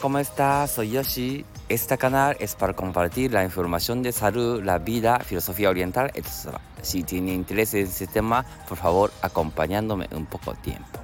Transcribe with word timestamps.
¿cómo 0.00 0.18
estás? 0.18 0.72
Soy 0.72 0.90
Yoshi. 0.90 1.44
Este 1.68 1.98
canal 1.98 2.36
es 2.40 2.54
para 2.54 2.74
compartir 2.74 3.32
la 3.32 3.44
información 3.44 4.02
de 4.02 4.12
salud, 4.12 4.62
la 4.62 4.78
vida, 4.78 5.20
filosofía 5.20 5.70
oriental, 5.70 6.10
etc. 6.14 6.56
Si 6.82 7.02
tiene 7.02 7.32
interés 7.32 7.74
en 7.74 7.86
este 7.86 8.06
tema, 8.06 8.44
por 8.68 8.78
favor, 8.78 9.12
acompañándome 9.22 10.08
un 10.12 10.26
poco 10.26 10.52
de 10.54 10.60
tiempo. 10.60 10.98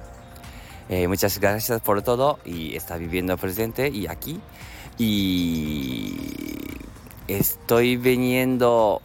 Eh, 0.89 1.07
muchas 1.07 1.39
gracias 1.39 1.81
por 1.81 2.01
todo 2.01 2.39
y 2.45 2.75
está 2.75 2.97
viviendo 2.97 3.37
presente 3.37 3.89
y 3.89 4.07
aquí. 4.07 4.39
Y 4.97 6.17
estoy 7.27 7.97
viniendo 7.97 9.01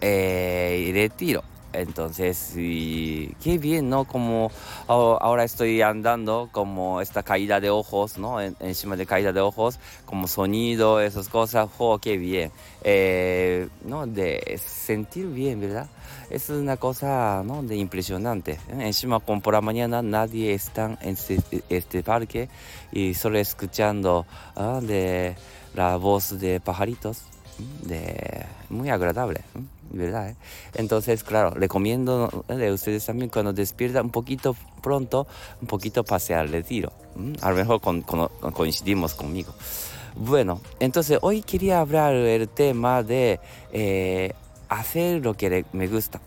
eh, 0.00 0.90
retiro 0.94 1.42
entonces, 1.80 2.52
qué 2.54 3.58
bien, 3.60 3.88
¿no? 3.88 4.04
Como 4.04 4.50
ahora 4.86 5.44
estoy 5.44 5.82
andando, 5.82 6.48
como 6.52 7.00
esta 7.00 7.22
caída 7.22 7.60
de 7.60 7.70
ojos, 7.70 8.18
¿no? 8.18 8.40
encima 8.40 8.96
de 8.96 9.06
caída 9.06 9.32
de 9.32 9.40
ojos, 9.40 9.78
como 10.04 10.28
sonido, 10.28 11.00
esas 11.00 11.28
cosas, 11.28 11.68
oh, 11.78 11.98
qué 11.98 12.16
bien. 12.16 12.50
Eh, 12.82 13.68
¿No? 13.84 14.06
De 14.06 14.60
sentir 14.64 15.26
bien, 15.26 15.60
¿verdad? 15.60 15.88
Es 16.30 16.50
una 16.50 16.76
cosa, 16.76 17.42
¿no? 17.44 17.62
De 17.62 17.76
impresionante. 17.76 18.58
Encima, 18.68 19.20
como 19.20 19.40
por 19.40 19.54
la 19.54 19.60
mañana, 19.60 20.02
nadie 20.02 20.52
está 20.52 20.98
en 21.00 21.14
este, 21.14 21.40
este 21.68 22.02
parque 22.02 22.48
y 22.92 23.14
solo 23.14 23.38
escuchando 23.38 24.26
¿ah? 24.54 24.80
de 24.82 25.36
la 25.74 25.96
voz 25.96 26.38
de 26.38 26.60
pajaritos, 26.60 27.22
de, 27.82 28.46
muy 28.68 28.90
agradable. 28.90 29.42
¿verdad? 29.90 30.30
Eh? 30.30 30.36
Entonces, 30.74 31.24
claro, 31.24 31.50
recomiendo 31.50 32.44
eh, 32.48 32.70
ustedes 32.70 33.06
también 33.06 33.30
cuando 33.30 33.52
despiertan 33.52 34.06
un 34.06 34.10
poquito 34.10 34.54
pronto, 34.82 35.26
un 35.60 35.66
poquito 35.66 36.04
pasear 36.04 36.50
de 36.50 36.62
tiro. 36.62 36.92
A 37.40 37.50
lo 37.50 37.56
mejor 37.56 37.80
coincidimos 38.52 39.14
conmigo. 39.14 39.52
Bueno, 40.14 40.60
entonces 40.80 41.18
hoy 41.22 41.42
quería 41.42 41.80
hablar 41.80 42.14
el 42.14 42.48
tema 42.48 43.02
de 43.02 43.40
eh, 43.72 44.32
hacer 44.68 45.24
lo 45.24 45.34
que 45.34 45.64
me 45.72 45.86
gusta. 45.86 46.20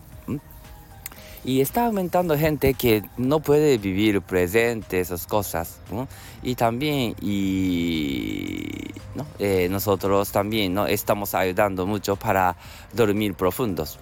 Y 1.44 1.60
está 1.60 1.86
aumentando 1.86 2.38
gente 2.38 2.74
que 2.74 3.02
no 3.16 3.40
puede 3.40 3.76
vivir 3.76 4.22
presente 4.22 5.00
esas 5.00 5.26
cosas. 5.26 5.80
Y 6.42 6.54
también, 6.54 7.16
y 7.20 8.92
eh, 9.38 9.68
nosotros 9.68 10.30
también 10.30 10.74
¿no? 10.74 10.86
estamos 10.86 11.34
ayudando 11.34 11.86
mucho 11.86 12.14
para 12.14 12.56
dormir 12.92 13.34
profundos. 13.34 13.98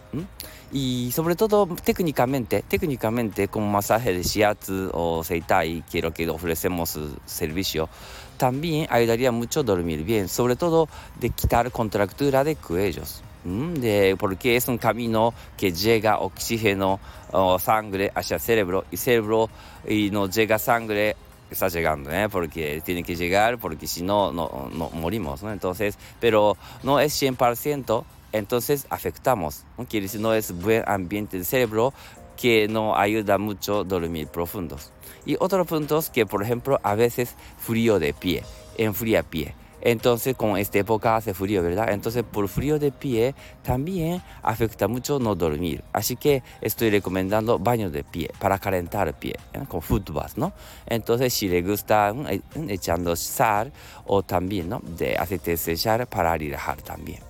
Y 0.72 1.10
sobre 1.12 1.34
todo 1.34 1.66
técnicamente, 1.82 2.62
técnicamente 2.68 3.48
como 3.48 3.68
masaje 3.70 4.12
de 4.12 4.22
shiatsu 4.22 4.90
o 4.92 5.24
seitai, 5.24 5.82
quiero 5.90 6.12
que 6.12 6.28
ofrecemos 6.28 6.98
servicio, 7.24 7.88
también 8.36 8.86
ayudaría 8.90 9.32
mucho 9.32 9.62
dormir 9.62 10.04
bien, 10.04 10.28
sobre 10.28 10.56
todo 10.56 10.88
de 11.18 11.30
quitar 11.30 11.72
contractura 11.72 12.44
de 12.44 12.54
cuellos. 12.54 13.22
De, 13.42 14.16
porque 14.18 14.56
es 14.56 14.68
un 14.68 14.76
camino 14.76 15.32
que 15.56 15.72
llega 15.72 16.18
oxígeno 16.18 17.00
o 17.32 17.58
sangre 17.58 18.12
hacia 18.14 18.34
el 18.34 18.40
cerebro 18.40 18.84
y 18.90 18.98
cerebro 18.98 19.48
y 19.88 20.10
no 20.10 20.28
llega 20.28 20.58
sangre 20.58 21.16
está 21.50 21.68
llegando, 21.68 22.10
¿eh? 22.12 22.28
porque 22.28 22.80
tiene 22.84 23.02
que 23.02 23.16
llegar, 23.16 23.58
porque 23.58 23.86
si 23.86 24.02
no, 24.02 24.32
no, 24.32 24.70
no 24.72 24.90
morimos, 24.90 25.42
¿no? 25.42 25.52
Entonces, 25.52 25.98
pero 26.20 26.56
no 26.82 27.00
es 27.00 27.20
100%, 27.20 28.04
entonces 28.32 28.86
afectamos, 28.90 29.64
¿no? 29.76 29.84
Quiere 29.86 30.04
decir, 30.04 30.20
no 30.20 30.32
es 30.32 30.52
buen 30.52 30.84
ambiente 30.86 31.36
del 31.36 31.46
cerebro 31.46 31.92
que 32.36 32.68
no 32.68 32.96
ayuda 32.96 33.36
mucho 33.38 33.84
dormir 33.84 34.28
profundos. 34.28 34.92
Y 35.26 35.36
otro 35.38 35.64
punto 35.64 35.98
es 35.98 36.08
que, 36.08 36.24
por 36.24 36.42
ejemplo, 36.42 36.80
a 36.82 36.94
veces 36.94 37.34
frío 37.58 37.98
de 37.98 38.14
pie, 38.14 38.44
enfría 38.78 39.22
pie. 39.22 39.54
Entonces, 39.80 40.36
con 40.36 40.56
esta 40.56 40.78
época 40.78 41.16
hace 41.16 41.34
frío, 41.34 41.62
¿verdad? 41.62 41.90
Entonces, 41.90 42.24
por 42.24 42.48
frío 42.48 42.78
de 42.78 42.92
pie 42.92 43.34
también 43.62 44.22
afecta 44.42 44.88
mucho 44.88 45.18
no 45.18 45.34
dormir. 45.34 45.82
Así 45.92 46.16
que 46.16 46.42
estoy 46.60 46.90
recomendando 46.90 47.58
baño 47.58 47.90
de 47.90 48.04
pie 48.04 48.30
para 48.38 48.58
calentar 48.58 49.18
pie, 49.18 49.36
¿eh? 49.52 49.60
con 49.68 49.82
fútbol, 49.82 50.26
¿no? 50.36 50.52
Entonces, 50.86 51.32
si 51.32 51.48
le 51.48 51.62
gusta 51.62 52.12
eh, 52.28 52.40
echando 52.68 53.16
sal 53.16 53.72
o 54.06 54.22
también, 54.22 54.68
¿no? 54.68 54.80
De 54.80 55.16
aceite 55.16 55.56
sellar 55.56 56.06
para 56.06 56.36
relajar 56.36 56.80
también. 56.82 57.20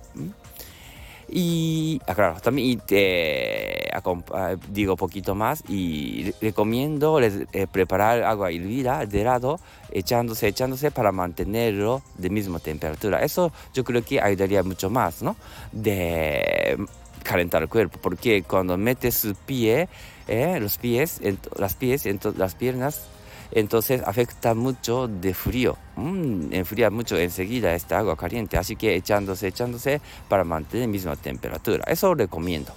Y, 1.33 2.01
ah, 2.07 2.13
claro, 2.13 2.41
también 2.41 2.81
te, 2.81 3.89
ah, 3.93 4.55
digo 4.67 4.97
poquito 4.97 5.33
más 5.33 5.63
y 5.69 6.33
recomiendo 6.41 7.21
eh, 7.21 7.67
preparar 7.71 8.23
agua 8.23 8.51
hervida 8.51 9.05
de 9.05 9.23
lado, 9.23 9.57
echándose, 9.91 10.49
echándose 10.49 10.91
para 10.91 11.13
mantenerlo 11.13 12.01
de 12.17 12.29
misma 12.29 12.59
temperatura. 12.59 13.23
Eso 13.23 13.53
yo 13.73 13.85
creo 13.85 14.03
que 14.03 14.19
ayudaría 14.19 14.61
mucho 14.63 14.89
más, 14.89 15.21
¿no? 15.21 15.37
De 15.71 16.77
calentar 17.23 17.61
el 17.61 17.69
cuerpo, 17.69 17.97
porque 18.01 18.43
cuando 18.43 18.75
metes 18.77 19.15
su 19.15 19.33
pie, 19.33 19.87
eh, 20.27 20.59
los 20.59 20.77
pies, 20.77 21.21
las 21.55 21.75
pies, 21.75 22.05
las 22.35 22.55
piernas, 22.55 23.03
entonces 23.51 24.01
afecta 24.05 24.53
mucho 24.53 25.07
de 25.07 25.33
frío, 25.33 25.77
mm, 25.95 26.53
enfría 26.53 26.89
mucho 26.89 27.17
enseguida 27.17 27.73
esta 27.73 27.99
agua 27.99 28.15
caliente, 28.15 28.57
así 28.57 28.75
que 28.75 28.95
echándose, 28.95 29.47
echándose 29.47 30.01
para 30.27 30.43
mantener 30.43 30.87
la 30.87 30.91
misma 30.91 31.15
temperatura. 31.15 31.83
Eso 31.87 32.13
recomiendo. 32.13 32.73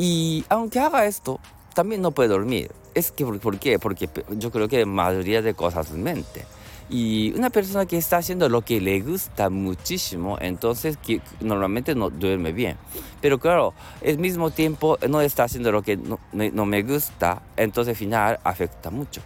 Y 0.00 0.44
aunque 0.48 0.78
haga 0.78 1.06
esto, 1.06 1.40
también 1.74 2.00
no 2.00 2.12
puede 2.12 2.28
dormir. 2.28 2.70
Es 2.98 3.12
que, 3.12 3.24
¿por 3.24 3.60
qué? 3.60 3.78
Porque 3.78 4.10
yo 4.30 4.50
creo 4.50 4.66
que 4.66 4.84
mayoría 4.84 5.40
de 5.40 5.54
cosas 5.54 5.92
mente. 5.92 6.44
Y 6.90 7.32
una 7.36 7.48
persona 7.48 7.86
que 7.86 7.96
está 7.96 8.16
haciendo 8.16 8.48
lo 8.48 8.62
que 8.62 8.80
le 8.80 8.98
gusta 9.00 9.50
muchísimo, 9.50 10.36
entonces 10.40 10.96
que 10.96 11.20
normalmente 11.40 11.94
no 11.94 12.10
duerme 12.10 12.50
bien. 12.50 12.76
Pero 13.20 13.38
claro, 13.38 13.72
al 14.04 14.18
mismo 14.18 14.50
tiempo 14.50 14.98
no 15.08 15.20
está 15.20 15.44
haciendo 15.44 15.70
lo 15.70 15.82
que 15.82 15.96
no, 15.96 16.66
me 16.66 16.82
gusta, 16.82 17.40
entonces 17.56 17.92
al 17.92 17.96
final 17.96 18.40
afecta 18.42 18.90
mucho. 18.90 19.20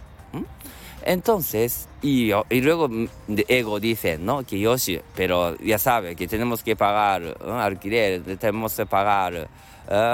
Entonces, 1.05 1.87
y, 2.01 2.31
y, 2.49 2.61
luego 2.61 2.89
ego 3.27 3.79
dice, 3.79 4.17
¿no? 4.17 4.43
Que 4.43 4.59
Yoshi, 4.59 5.01
pero 5.15 5.57
ya 5.57 5.77
sabe 5.77 6.15
que 6.15 6.27
tenemos 6.27 6.63
que 6.63 6.75
pagar 6.75 7.37
alquiler, 7.45 8.21
tenemos 8.37 8.73
que 8.73 8.85
pagar 8.85 9.49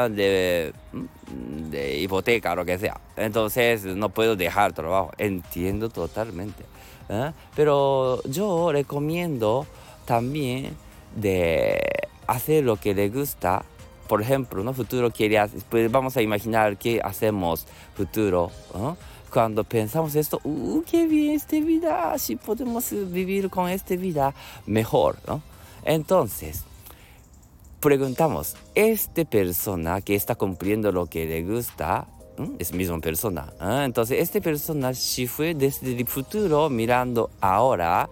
de, 0.09 0.73
de 1.69 1.99
hipoteca, 1.99 2.55
lo 2.55 2.65
que 2.65 2.77
sea. 2.79 2.99
Entonces 3.15 3.85
no 3.85 4.09
puedo 4.09 4.35
dejar 4.35 4.73
trabajo. 4.73 5.11
Entiendo 5.17 5.89
totalmente. 5.89 6.63
¿eh? 7.09 7.31
Pero 7.55 8.21
yo 8.23 8.71
recomiendo 8.71 9.65
también 10.05 10.75
de 11.15 11.79
hacer 12.27 12.63
lo 12.63 12.77
que 12.77 12.93
le 12.93 13.09
gusta. 13.09 13.63
Por 14.07 14.23
ejemplo, 14.23 14.63
¿no? 14.63 14.73
futuro 14.73 15.11
quiere 15.11 15.39
pues 15.69 15.91
vamos 15.91 16.17
a 16.17 16.23
imaginar 16.23 16.77
qué 16.77 16.99
hacemos 17.03 17.67
futuro. 17.95 18.49
Cuando 19.31 19.63
pensamos 19.63 20.15
esto, 20.15 20.39
¡uh, 20.43 20.83
qué 20.83 21.05
bien 21.07 21.35
esta 21.35 21.59
vida! 21.59 22.17
Si 22.17 22.35
podemos 22.35 22.89
vivir 22.91 23.49
con 23.49 23.69
esta 23.69 23.95
vida 23.95 24.33
mejor, 24.65 25.17
¿no? 25.27 25.41
Entonces, 25.83 26.63
preguntamos, 27.79 28.55
¿esta 28.75 29.23
persona 29.25 30.01
que 30.01 30.15
está 30.15 30.35
cumpliendo 30.35 30.91
lo 30.91 31.05
que 31.05 31.25
le 31.25 31.43
gusta 31.43 32.07
es 32.57 32.73
misma 32.73 32.99
persona. 32.99 33.51
¿eh? 33.59 33.83
Entonces, 33.85 34.19
esta 34.21 34.39
persona, 34.39 34.93
si 34.93 35.27
fue 35.27 35.53
desde 35.53 35.91
el 35.91 36.07
futuro 36.07 36.69
mirando 36.69 37.29
ahora, 37.41 38.09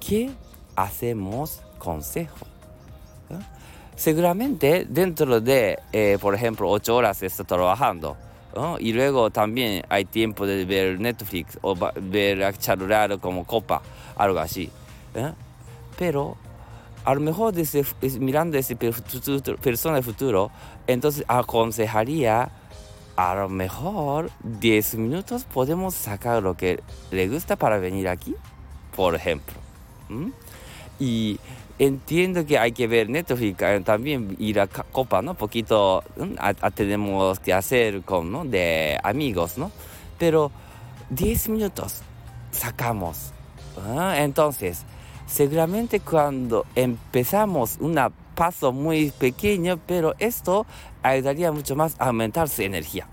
¿qué 0.00 0.30
hacemos 0.76 1.60
consejo? 1.78 2.46
¿Eh? 3.30 3.38
Seguramente 3.96 4.86
dentro 4.88 5.40
de, 5.40 5.78
eh, 5.92 6.18
por 6.20 6.34
ejemplo, 6.34 6.70
ocho 6.70 6.96
horas 6.96 7.22
está 7.22 7.44
trabajando. 7.44 8.16
Y 8.78 8.92
luego 8.92 9.30
también 9.30 9.82
hay 9.88 10.04
tiempo 10.04 10.46
de 10.46 10.64
ver 10.64 11.00
Netflix 11.00 11.58
o 11.62 11.76
ver 12.00 12.56
charlar 12.58 13.18
como 13.18 13.44
copa, 13.44 13.82
algo 14.16 14.38
así. 14.38 14.70
Pero 15.96 16.36
a 17.04 17.14
lo 17.14 17.20
mejor 17.20 17.54
desde, 17.54 17.84
mirando 18.18 18.58
esa 18.58 18.74
persona 18.76 19.94
del 19.96 20.04
futuro, 20.04 20.50
entonces 20.86 21.24
aconsejaría 21.28 22.50
a 23.16 23.34
lo 23.34 23.48
mejor 23.48 24.30
10 24.44 24.94
minutos 24.94 25.44
podemos 25.44 25.94
sacar 25.94 26.40
lo 26.40 26.54
que 26.54 26.80
le 27.10 27.28
gusta 27.28 27.56
para 27.56 27.78
venir 27.78 28.08
aquí, 28.08 28.36
por 28.94 29.14
ejemplo. 29.14 29.54
Y 30.98 31.38
entiendo 31.78 32.44
que 32.44 32.58
hay 32.58 32.72
que 32.72 32.86
ver 32.86 33.08
Netflix, 33.08 33.56
también 33.84 34.36
ir 34.38 34.60
a 34.60 34.66
Copa, 34.66 35.22
¿no? 35.22 35.34
Poquito 35.34 36.02
tenemos 36.74 37.38
que 37.40 37.52
hacer 37.52 38.02
con, 38.02 38.32
¿no? 38.32 38.44
De 38.44 38.98
amigos, 39.02 39.58
¿no? 39.58 39.70
Pero 40.18 40.50
10 41.10 41.50
minutos 41.50 42.02
sacamos. 42.50 43.30
Entonces, 44.16 44.82
seguramente 45.26 46.00
cuando 46.00 46.66
empezamos 46.74 47.76
un 47.80 47.98
paso 48.34 48.72
muy 48.72 49.10
pequeño, 49.12 49.78
pero 49.86 50.14
esto 50.18 50.66
ayudaría 51.02 51.52
mucho 51.52 51.76
más 51.76 51.94
a 51.98 52.06
aumentar 52.06 52.48
su 52.48 52.62
energía. 52.62 53.06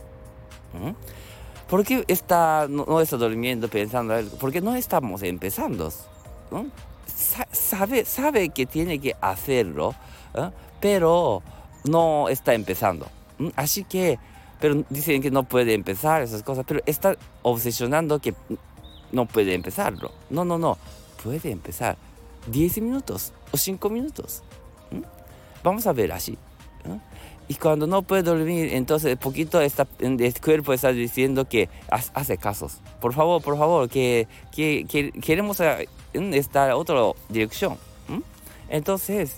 ¿Por 1.69 1.83
qué 1.83 2.03
está, 2.07 2.67
no, 2.69 2.99
está 3.01 3.17
durmiendo 3.17 3.67
pensando 3.67 4.13
algo? 4.13 4.37
Porque 4.37 4.61
no 4.61 4.75
estamos 4.75 5.23
empezando. 5.23 5.91
Sabe, 7.05 8.05
sabe 8.05 8.49
que 8.49 8.65
tiene 8.65 8.99
que 8.99 9.15
hacerlo, 9.21 9.95
pero 10.79 11.41
no 11.83 12.29
está 12.29 12.53
empezando. 12.53 13.07
Así 13.55 13.83
que, 13.83 14.19
pero 14.59 14.83
dicen 14.89 15.21
que 15.21 15.31
no 15.31 15.43
puede 15.43 15.73
empezar 15.73 16.21
esas 16.21 16.43
cosas, 16.43 16.65
pero 16.67 16.81
está 16.85 17.15
obsesionando 17.41 18.19
que 18.19 18.33
no 19.11 19.25
puede 19.25 19.53
empezarlo. 19.53 20.11
No, 20.29 20.45
no, 20.45 20.57
no, 20.57 20.77
puede 21.23 21.51
empezar 21.51 21.97
10 22.47 22.81
minutos 22.81 23.33
o 23.51 23.57
5 23.57 23.89
minutos. 23.89 24.43
Vamos 25.63 25.87
a 25.87 25.93
ver 25.93 26.11
así. 26.11 26.37
Y 27.47 27.55
cuando 27.55 27.85
no 27.85 28.01
puede 28.01 28.23
dormir, 28.23 28.73
entonces 28.73 29.15
poquito 29.17 29.61
el 29.61 30.41
cuerpo 30.41 30.73
está 30.73 30.91
diciendo 30.91 31.47
que 31.47 31.69
hace 31.89 32.37
casos. 32.37 32.79
Por 32.99 33.13
favor, 33.13 33.41
por 33.41 33.57
favor, 33.57 33.87
que, 33.87 34.27
que, 34.51 34.85
queremos 35.21 35.59
estar 36.13 36.69
a 36.71 36.75
otra 36.75 36.99
dirección. 37.29 37.77
Entonces, 38.67 39.37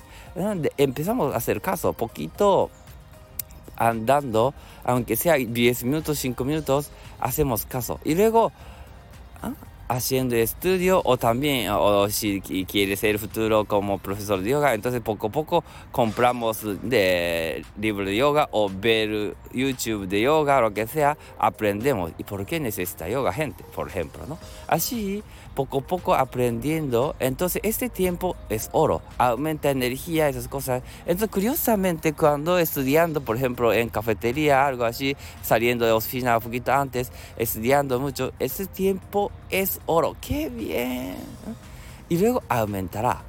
empezamos 0.77 1.33
a 1.33 1.37
hacer 1.37 1.61
caso, 1.61 1.91
poquito 1.91 2.69
andando, 3.75 4.53
aunque 4.85 5.15
sea 5.17 5.35
10 5.35 5.83
minutos, 5.83 6.17
5 6.19 6.45
minutos, 6.45 6.91
hacemos 7.19 7.65
caso. 7.65 7.99
Y 8.05 8.15
luego, 8.15 8.51
¿ah? 9.41 9.51
Haciendo 9.87 10.35
estudio 10.35 11.01
o 11.03 11.17
también, 11.17 11.71
o 11.71 12.09
si 12.09 12.41
quiere 12.41 12.95
ser 12.95 13.19
futuro 13.19 13.65
como 13.65 13.97
profesor 13.99 14.41
de 14.41 14.51
yoga, 14.51 14.73
entonces 14.73 15.01
poco 15.01 15.27
a 15.27 15.29
poco 15.29 15.63
compramos 15.91 16.59
de 16.83 17.63
libro 17.79 18.05
de 18.05 18.15
yoga 18.15 18.49
o 18.51 18.69
ver 18.69 19.35
YouTube 19.53 20.07
de 20.07 20.21
yoga, 20.21 20.61
lo 20.61 20.73
que 20.73 20.87
sea, 20.87 21.17
aprendemos. 21.39 22.11
¿Y 22.17 22.23
por 22.23 22.45
qué 22.45 22.59
necesita 22.59 23.07
yoga 23.07 23.31
gente? 23.31 23.63
Por 23.75 23.87
ejemplo, 23.87 24.25
¿no? 24.27 24.37
Así, 24.67 25.23
poco 25.57 25.79
a 25.79 25.81
poco 25.81 26.13
aprendiendo, 26.13 27.15
entonces 27.19 27.63
este 27.65 27.89
tiempo 27.89 28.35
es 28.47 28.69
oro, 28.73 29.01
aumenta 29.17 29.71
energía, 29.71 30.29
esas 30.29 30.47
cosas. 30.47 30.83
Entonces, 31.07 31.29
curiosamente, 31.31 32.13
cuando 32.13 32.59
estudiando, 32.59 33.21
por 33.21 33.37
ejemplo, 33.37 33.73
en 33.73 33.89
cafetería, 33.89 34.67
algo 34.67 34.85
así, 34.85 35.17
saliendo 35.41 35.83
de 35.87 35.93
oficina 35.93 36.37
un 36.37 36.43
poquito 36.43 36.71
antes, 36.71 37.11
estudiando 37.37 37.99
mucho, 37.99 38.33
ese 38.37 38.67
tiempo 38.67 39.31
es 39.49 39.79
oro, 39.87 40.15
qué 40.21 40.49
bien. 40.49 41.15
Y 42.07 42.19
luego 42.19 42.43
aumentará. 42.49 43.23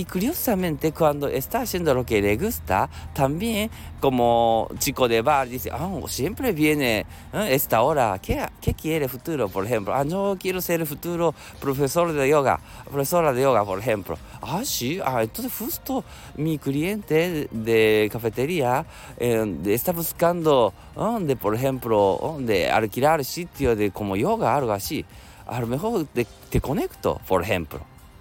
Y 0.00 0.06
curiosamente, 0.06 0.92
cuando 0.92 1.28
está 1.28 1.60
haciendo 1.60 1.92
lo 1.92 2.06
que 2.06 2.22
le 2.22 2.38
gusta, 2.38 2.88
también 3.12 3.70
como 4.00 4.66
chico 4.78 5.06
de 5.08 5.20
bar 5.20 5.46
dice, 5.46 5.70
ah, 5.70 5.90
siempre 6.08 6.52
viene 6.52 7.04
esta 7.34 7.82
hora, 7.82 8.18
¿qué, 8.22 8.46
¿qué 8.62 8.72
quiere 8.72 9.08
futuro, 9.08 9.50
por 9.50 9.66
ejemplo? 9.66 9.94
Ah, 9.94 10.02
no 10.04 10.38
quiero 10.40 10.62
ser 10.62 10.80
el 10.80 10.86
futuro 10.86 11.34
profesor 11.60 12.14
de 12.14 12.26
yoga, 12.30 12.60
profesora 12.86 13.34
de 13.34 13.42
yoga, 13.42 13.62
por 13.62 13.78
ejemplo. 13.78 14.16
Ah, 14.40 14.62
sí, 14.64 15.00
ah, 15.04 15.22
entonces 15.22 15.52
justo 15.52 16.02
mi 16.34 16.56
cliente 16.56 17.48
de 17.50 18.08
cafetería 18.10 18.86
eh, 19.18 19.54
está 19.66 19.92
buscando, 19.92 20.72
de, 21.20 21.36
por 21.36 21.54
ejemplo, 21.54 22.38
de 22.38 22.70
alquilar 22.70 23.22
sitio 23.22 23.76
de 23.76 23.90
como 23.90 24.16
yoga, 24.16 24.56
algo 24.56 24.72
así 24.72 25.04
a 25.46 25.60
lo 25.60 25.66
mejor 25.66 26.06
te, 26.06 26.60
conecto, 26.62 27.20
por 27.28 27.42
ejemplo. 27.42 27.80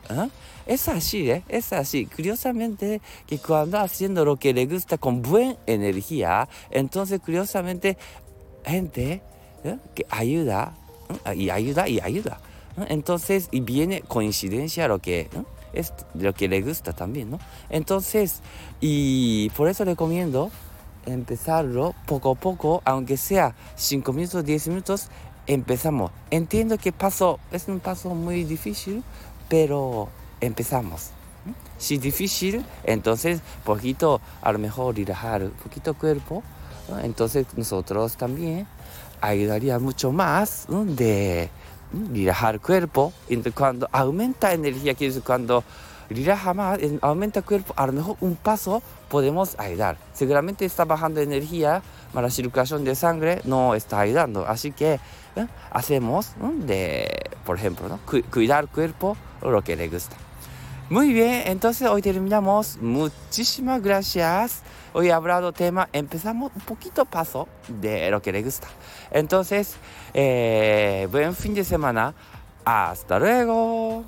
¿ah? 0.10 0.28
Es 0.70 0.88
así, 0.88 1.32
¿eh? 1.32 1.42
Es 1.50 1.74
así. 1.74 2.06
Curiosamente, 2.06 3.02
que 3.26 3.40
cuando 3.40 3.80
haciendo 3.80 4.24
lo 4.24 4.36
que 4.36 4.54
le 4.54 4.68
gusta 4.68 5.00
con 5.00 5.24
buena 5.24 5.56
energía, 5.66 6.48
entonces 6.70 7.20
curiosamente, 7.22 7.98
gente 8.64 9.24
¿eh? 9.64 9.78
que 9.96 10.06
ayuda, 10.12 10.76
¿eh? 11.26 11.36
y 11.36 11.50
ayuda, 11.50 11.90
y 11.90 12.00
ayuda. 12.00 12.40
Entonces, 12.88 13.50
y 13.50 13.62
viene 13.62 14.04
coincidencia 14.04 14.88
lo 14.88 15.00
que 15.00 15.28
es 15.74 15.92
lo 16.14 16.36
que 16.36 16.48
le 16.48 16.62
gusta 16.62 16.94
también, 16.94 17.32
¿no? 17.32 17.40
Entonces, 17.72 18.42
y 18.80 19.50
por 19.58 19.70
eso 19.70 19.86
recomiendo 19.86 20.52
empezarlo 21.08 21.96
poco 22.06 22.34
a 22.34 22.36
poco, 22.36 22.84
aunque 22.86 23.18
sea 23.18 23.56
5 23.76 24.14
minutos, 24.14 24.46
10 24.46 24.68
minutos, 24.68 25.08
empezamos. 25.48 26.12
Entiendo 26.30 26.78
que 26.78 26.92
paso, 26.92 27.40
es 27.52 27.68
un 27.68 27.80
paso 27.80 28.14
muy 28.14 28.44
difícil, 28.44 29.04
pero 29.50 30.10
empezamos. 30.42 31.12
Si 31.78 31.96
es 31.96 32.02
difícil, 32.02 32.66
entonces 32.84 33.42
poquito, 33.64 34.22
a 34.42 34.52
lo 34.52 34.60
mejor 34.60 34.96
relajar 34.96 35.44
un 35.44 35.52
poquito 35.52 35.94
cuerpo, 35.94 36.44
entonces 37.04 37.46
nosotros 37.56 38.18
también 38.18 38.68
ayudaría 39.22 39.80
mucho 39.80 40.12
más 40.12 40.66
de 40.70 41.50
relajar 42.14 42.56
el 42.56 42.62
cuerpo. 42.62 43.14
Entonces, 43.30 43.54
cuando 43.54 43.88
aumenta 43.92 44.54
energía, 44.54 44.96
cuando 45.26 45.64
relaja 46.10 46.54
más, 46.54 46.80
aumenta 47.02 47.42
cuerpo, 47.42 47.74
a 47.78 47.88
lo 47.88 47.94
mejor 47.94 48.18
un 48.22 48.36
paso 48.36 48.82
podemos 49.10 49.58
ayudar. 49.60 49.98
Seguramente 50.14 50.66
está 50.66 50.86
bajando 50.86 51.22
energía, 51.22 51.82
la 52.14 52.30
circulación 52.30 52.84
de 52.84 52.96
sangre 52.96 53.42
no 53.44 53.76
está 53.76 54.00
ayudando. 54.00 54.46
Así 54.48 54.72
que 54.72 55.00
¿eh? 55.36 55.48
hacemos 55.72 56.32
de, 56.66 57.30
por 57.46 57.58
ejemplo, 57.58 57.88
¿no? 57.88 58.00
cuidar 58.32 58.68
cuerpo 58.68 59.16
lo 59.42 59.62
que 59.64 59.76
le 59.76 59.88
gusta. 59.88 60.16
Muy 60.90 61.14
bien, 61.14 61.44
entonces 61.46 61.88
hoy 61.88 62.02
terminamos. 62.02 62.78
Muchísimas 62.82 63.80
gracias. 63.84 64.64
Hoy 64.92 65.10
he 65.10 65.14
hablado 65.14 65.52
tema, 65.52 65.88
empezamos 65.94 66.52
un 66.56 66.62
poquito 66.62 67.06
paso 67.06 67.48
de 67.68 68.10
lo 68.10 68.24
que 68.24 68.32
le 68.32 68.42
gusta. 68.42 68.68
Entonces, 69.12 69.76
eh, 70.16 71.08
buen 71.12 71.36
fin 71.36 71.54
de 71.54 71.64
semana. 71.64 72.16
Hasta 72.66 73.20
luego. 73.20 74.04